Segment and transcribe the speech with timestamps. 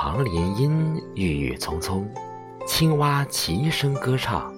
[0.00, 2.08] 旁林荫郁郁葱葱，
[2.68, 4.54] 青蛙齐声歌唱。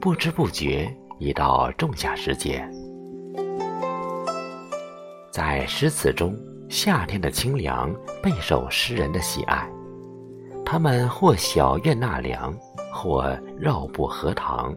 [0.00, 2.66] 不知不觉已到仲夏时节，
[5.30, 6.34] 在诗词中，
[6.70, 9.68] 夏天的清凉备受诗人的喜爱。
[10.64, 12.56] 他们或小院纳凉，
[12.90, 14.74] 或绕步荷塘，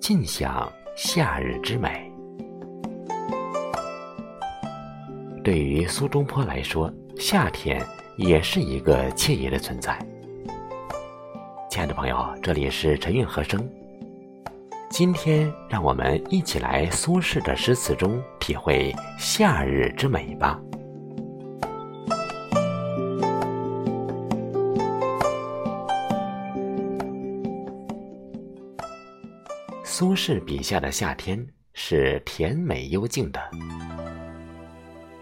[0.00, 2.10] 尽享夏日之美。
[5.44, 7.86] 对于苏东坡来说，夏天。
[8.20, 9.98] 也是一个惬意的存在。
[11.70, 13.66] 亲爱的朋友，这里是陈韵和声。
[14.90, 20.60] 今天让我们一起来苏轼的诗词中体会夏日之美吧。
[29.82, 33.40] 苏轼笔下的夏天是甜美幽静的。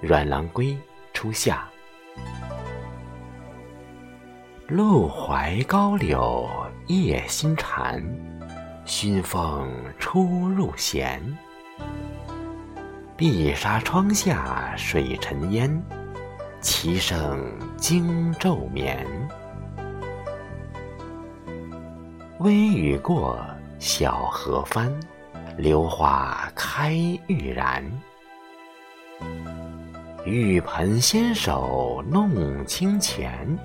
[0.00, 0.76] 阮郎归
[1.14, 1.64] 初夏。
[4.68, 6.46] 露怀高柳
[6.88, 8.04] 夜新蝉，
[8.84, 9.66] 熏风
[9.98, 11.22] 初入弦。
[13.16, 15.82] 碧纱窗下水沉烟，
[16.60, 19.06] 棋声惊昼眠。
[22.40, 23.42] 微雨过，
[23.78, 24.92] 小荷翻，
[25.56, 26.92] 榴花开
[27.26, 27.82] 欲燃。
[30.26, 33.58] 玉盆纤手弄清泉。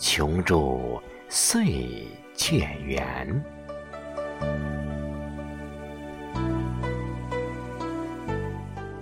[0.00, 0.98] 琼柱
[1.28, 3.44] 岁却圆。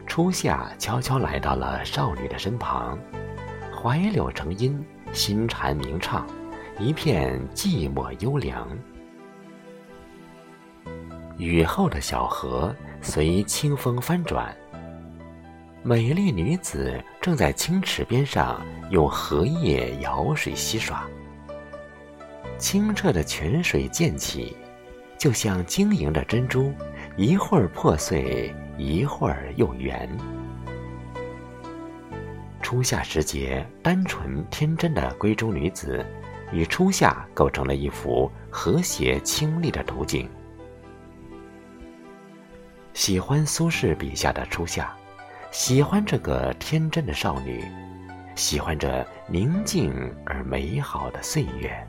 [0.08, 2.98] 初夏悄悄来到了少女的身旁，
[3.72, 6.26] 槐柳成荫，新蝉鸣唱，
[6.80, 8.68] 一片寂寞幽凉。
[11.36, 14.52] 雨后的小河随清风翻转。
[15.82, 21.08] 美丽女子正在清池边上用荷叶舀水嬉耍。
[22.58, 24.56] 清澈的泉水溅起，
[25.16, 26.74] 就像晶莹的珍珠，
[27.16, 30.08] 一会儿破碎，一会儿又圆。
[32.60, 36.04] 初夏时节，单纯天真的闺中女子，
[36.52, 40.28] 与初夏构成了一幅和谐清丽的图景。
[42.94, 44.92] 喜欢苏轼笔下的初夏。
[45.50, 47.64] 喜欢这个天真的少女，
[48.34, 49.92] 喜欢这宁静
[50.24, 51.86] 而美好的岁月。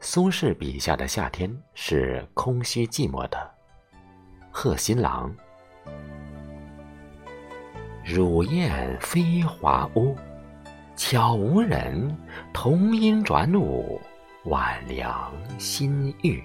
[0.00, 3.50] 苏轼笔下的夏天是空虚寂寞的。
[4.50, 5.34] 贺新郎，
[8.04, 10.16] 乳燕飞华屋，
[10.96, 12.14] 悄无人，
[12.52, 14.00] 童音转舞。
[14.46, 16.42] 晚凉新玉，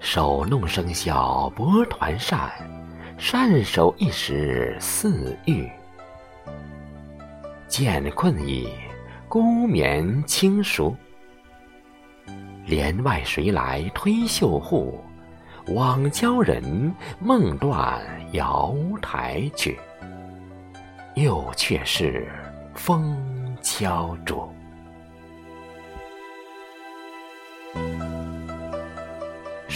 [0.00, 2.52] 手弄生绡拨团扇，
[3.16, 5.66] 扇手一时似玉。
[7.68, 8.68] 见困意，
[9.30, 10.94] 孤眠轻熟。
[12.66, 15.02] 帘外谁来推绣户？
[15.68, 17.98] 枉教人梦断
[18.32, 19.80] 瑶台去。
[21.14, 22.30] 又却是
[22.74, 23.16] 风
[23.62, 24.52] 敲竹。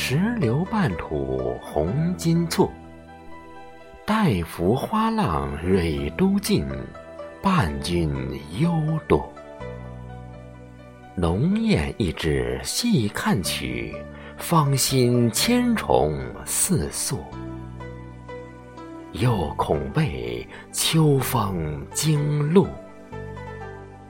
[0.08, 2.70] 石榴半吐红巾簇，
[4.04, 6.64] 待拂花浪蕊都尽，
[7.42, 8.08] 伴君
[8.60, 8.70] 幽
[9.08, 9.24] 度。
[11.16, 13.96] 浓艳一枝细看取，
[14.36, 17.18] 芳心千重似诉。
[19.10, 22.68] 又恐被秋风惊露。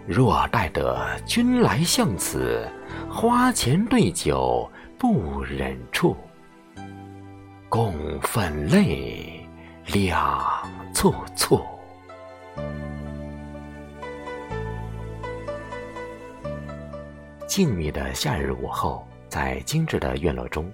[0.06, 2.68] 若待得君来向此，
[3.08, 4.70] 花前对酒。
[4.98, 6.16] 不忍触，
[7.68, 9.46] 共分泪
[9.88, 10.42] 两
[10.94, 11.60] 簇簇。
[17.46, 20.72] 静谧的夏日午后，在精致的院落中，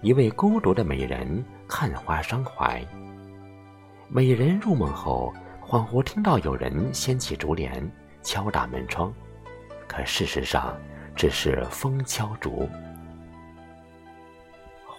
[0.00, 2.84] 一位孤独的美人看花伤怀。
[4.08, 5.32] 美人入梦后，
[5.64, 7.88] 恍惚听到有人掀起竹帘，
[8.20, 9.14] 敲打门窗，
[9.86, 10.76] 可事实上
[11.14, 12.68] 只是风敲竹。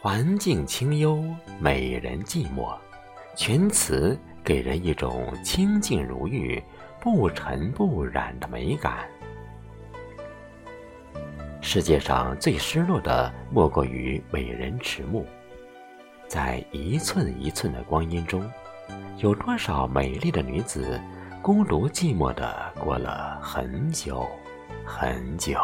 [0.04, 1.24] 环境清幽，
[1.60, 2.76] 美人寂寞，
[3.36, 6.60] 全词给人一种清静如玉、
[7.00, 9.08] 不尘不染的美感。
[11.62, 15.24] 世界上最失落的，莫过于美人迟暮。
[16.28, 18.52] 在一寸一寸的光阴中，
[19.18, 21.00] 有多少美丽的女子，
[21.44, 24.28] 孤独寂寞的过了很久，
[24.84, 25.60] 很久。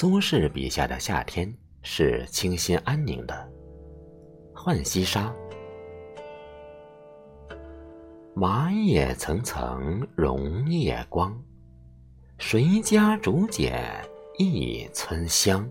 [0.00, 1.52] 苏轼笔下的夏天
[1.82, 3.34] 是清新安宁的，
[4.56, 5.34] 《浣溪沙》。
[8.32, 11.36] 麻叶层层溶夜光，
[12.38, 13.84] 谁家竹简
[14.38, 15.68] 一村香？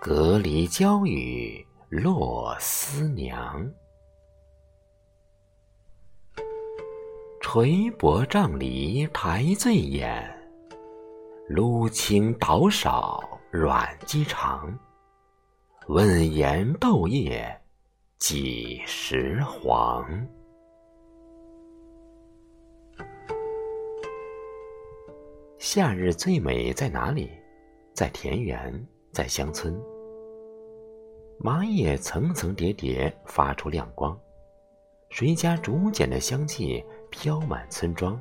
[0.00, 3.68] 隔篱娇语落思娘。
[7.40, 10.33] 垂柏杖藜台醉眼，
[11.46, 14.76] 芦青捣少软鸡肠。
[15.88, 17.54] 问言豆叶
[18.18, 20.26] 几时黄？
[25.58, 27.30] 夏日最美在哪里？
[27.92, 28.82] 在田园，
[29.12, 29.78] 在乡村。
[31.38, 34.18] 麻叶层层叠叠，发出亮光。
[35.10, 38.18] 谁家竹简的香气飘满村庄？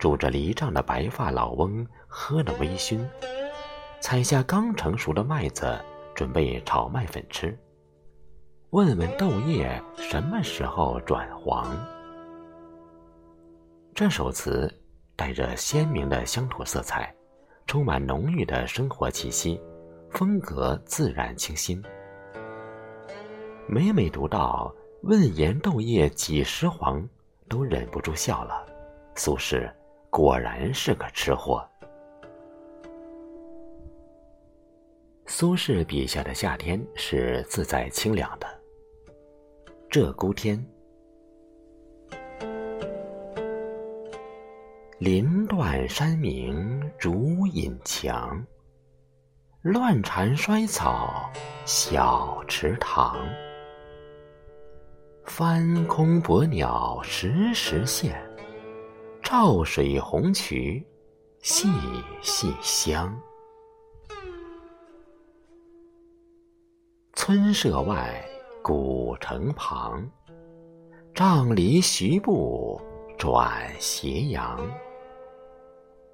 [0.00, 3.06] 拄着犁杖的白发老翁喝了微醺，
[4.00, 5.78] 采下刚成熟的麦子，
[6.14, 7.56] 准备炒麦粉吃。
[8.70, 11.70] 问问豆叶什么时候转黄？
[13.94, 14.72] 这首词
[15.14, 17.14] 带着鲜明的乡土色彩，
[17.66, 19.60] 充满浓郁的生活气息，
[20.08, 21.82] 风格自然清新。
[23.68, 24.74] 每每读到。
[25.02, 27.08] 问言豆叶几时黄，
[27.48, 28.66] 都忍不住笑了。
[29.14, 29.66] 苏轼
[30.10, 31.66] 果然是个吃货。
[35.26, 38.46] 苏轼笔下的夏天是自在清凉的。
[39.88, 40.64] 鹧鸪天，
[44.98, 48.44] 林断山明竹隐墙，
[49.62, 51.30] 乱蝉衰草
[51.64, 53.24] 小池塘。
[55.24, 58.20] 翻空薄鸟时时现，
[59.30, 60.84] 照水红渠
[61.40, 61.68] 细
[62.20, 63.16] 细香。
[67.12, 68.24] 村舍外，
[68.60, 70.04] 古城旁，
[71.14, 72.82] 杖藜徐步
[73.16, 73.48] 转
[73.78, 74.68] 斜阳。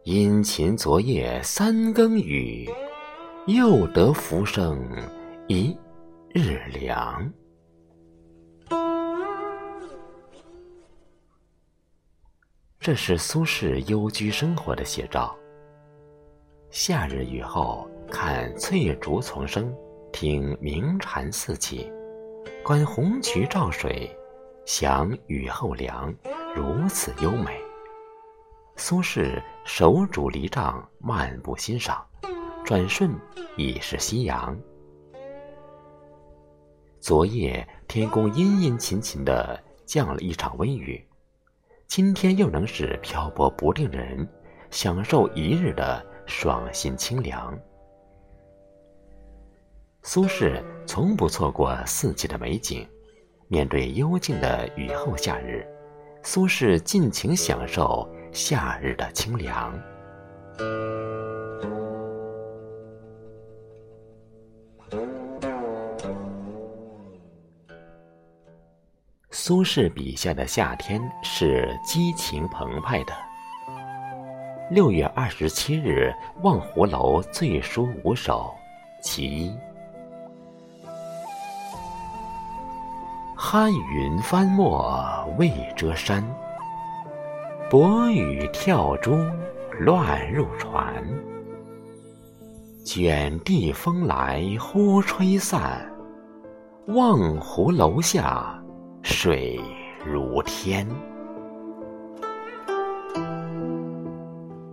[0.02, 2.68] 殷勤昨夜三更雨，
[3.46, 4.78] 又得浮生
[5.48, 5.74] 一
[6.34, 7.32] 日凉。
[12.86, 15.36] 这是苏轼幽居生活的写照。
[16.70, 19.74] 夏日雨后，看翠竹丛生，
[20.12, 21.90] 听鸣蝉四起，
[22.62, 24.08] 观红渠照水，
[24.64, 26.14] 想雨后凉，
[26.54, 27.60] 如此优美。
[28.76, 32.06] 苏轼手拄犁杖，漫步欣赏，
[32.64, 33.10] 转瞬
[33.56, 34.56] 已是夕阳。
[37.00, 41.04] 昨夜天公阴阴晴晴的，降了一场微雨。
[41.86, 44.28] 今天又能使漂泊不定人
[44.70, 47.56] 享受一日的爽心清凉。
[50.02, 52.86] 苏轼从不错过四季的美景，
[53.48, 55.66] 面对幽静的雨后夏日，
[56.22, 59.72] 苏轼尽情享受夏日的清凉。
[69.46, 73.12] 苏轼笔下的夏天是激情澎湃的。
[74.72, 76.12] 六月二十七日，
[76.42, 78.52] 《望湖楼醉书五首》
[79.00, 79.56] 其一：
[83.36, 86.24] 汉云翻墨未遮山，
[87.70, 89.16] 薄雨跳珠
[89.78, 90.92] 乱入船。
[92.84, 95.88] 卷地风来忽吹散，
[96.88, 98.60] 望湖楼下。
[99.08, 99.60] 水
[100.04, 100.84] 如天。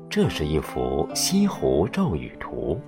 [0.09, 2.81] 这是一幅西湖骤雨图，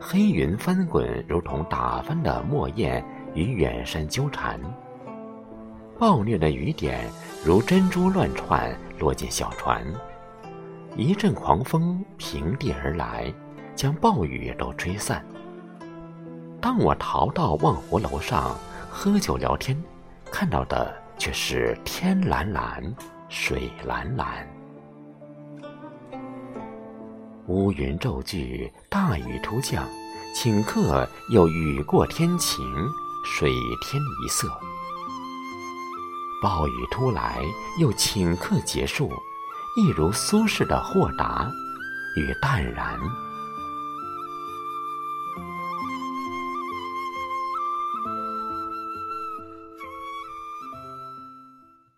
[0.00, 4.60] 黑云翻滚，如同打翻的墨砚与远山纠缠；
[5.98, 7.00] 暴虐的雨点
[7.44, 9.84] 如珍珠乱窜，落进小船。
[10.96, 13.34] 一阵狂风平地而来，
[13.74, 15.20] 将暴雨都吹散。
[16.60, 18.56] 当我逃到望湖楼上
[18.88, 19.76] 喝酒聊天。
[20.32, 22.82] 看到的却是天蓝蓝，
[23.28, 24.48] 水蓝蓝，
[27.46, 29.86] 乌云骤聚，大雨突降，
[30.34, 32.64] 顷刻又雨过天晴，
[33.26, 34.48] 水天一色。
[36.42, 37.42] 暴雨突来，
[37.78, 39.12] 又顷刻结束，
[39.76, 41.52] 一如苏轼的豁达
[42.16, 42.98] 与淡然。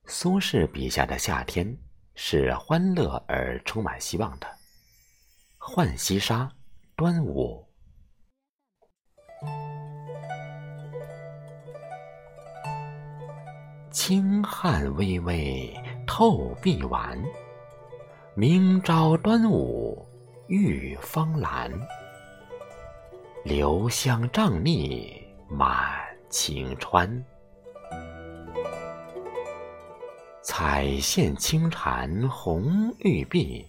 [0.06, 1.76] 苏轼笔下的夏天
[2.14, 4.46] 是欢乐而充满希望的。
[5.58, 6.50] 浣溪沙，
[6.94, 7.66] 端午。
[13.90, 15.74] 清汉微微
[16.06, 17.18] 透碧丸，
[18.34, 20.06] 明朝端午
[20.48, 21.72] 浴芳兰。
[23.42, 27.24] 留香瘴腻满晴川，
[30.56, 33.66] 彩线轻缠红玉臂。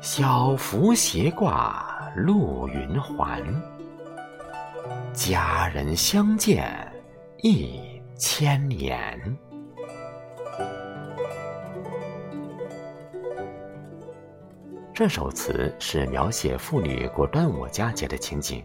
[0.00, 3.42] 小福斜挂露云环，
[5.12, 6.72] 佳人相见
[7.38, 9.36] 一千年。
[14.94, 18.64] 这首词是描写妇女过端午佳节的情景，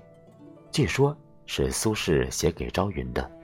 [0.72, 1.18] 据说
[1.48, 3.41] 是苏轼写给朝云的。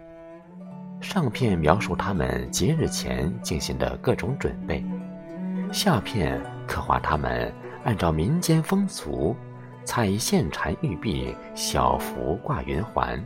[0.99, 4.83] 上片描述他们节日前进行的各种准备，
[5.71, 7.53] 下片刻画他们。
[7.83, 9.33] 按照民间风俗，
[9.85, 13.23] 彩线缠玉璧，小幅挂云环，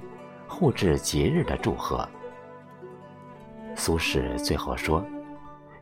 [0.47, 2.07] 互致节日的祝贺。
[3.75, 5.03] 苏轼最后说：“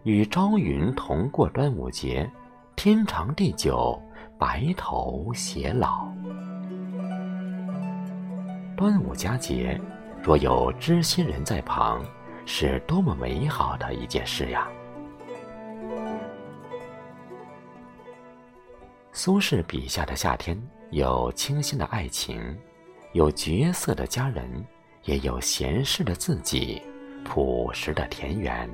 [0.03, 2.31] 与朝云同过端午节，
[2.77, 4.01] 天长地久，
[4.37, 6.07] 白头偕老。”
[8.77, 9.77] 端午佳节，
[10.21, 12.03] 若有知心人在旁，
[12.45, 14.67] 是多么美好的一件事呀！
[19.11, 20.61] 苏轼笔下的夏天，
[20.91, 22.57] 有清新的爱情，
[23.13, 24.65] 有绝色的佳人，
[25.03, 26.81] 也有闲适的自己，
[27.23, 28.69] 朴实的田园。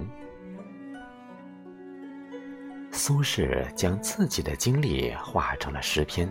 [2.91, 6.27] 苏轼将自己的经历画成了诗篇，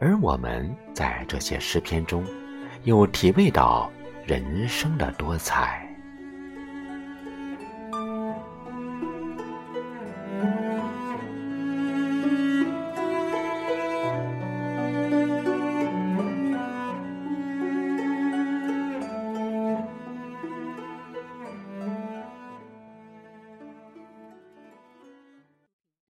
[0.00, 2.24] 而我们在这些诗篇中，
[2.84, 3.90] 又体味到
[4.30, 5.89] 人生的多彩。